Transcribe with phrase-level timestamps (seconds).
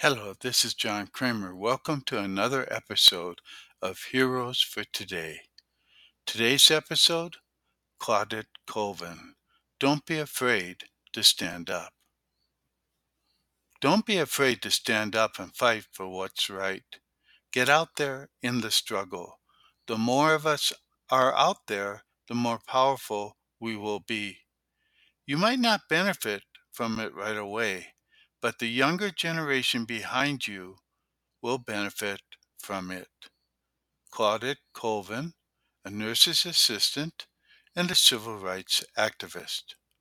[0.00, 1.56] Hello, this is John Kramer.
[1.56, 3.40] Welcome to another episode
[3.82, 5.40] of Heroes for Today.
[6.24, 7.38] Today's episode
[8.00, 9.34] Claudette Colvin.
[9.80, 11.94] Don't be afraid to stand up.
[13.80, 16.84] Don't be afraid to stand up and fight for what's right.
[17.52, 19.40] Get out there in the struggle.
[19.88, 20.72] The more of us
[21.10, 24.38] are out there, the more powerful we will be.
[25.26, 27.94] You might not benefit from it right away
[28.40, 30.76] but the younger generation behind you
[31.42, 32.22] will benefit
[32.58, 33.08] from it.
[34.12, 35.34] Claudette Colvin,
[35.84, 37.26] a nurse's assistant
[37.74, 39.74] and a civil rights activist.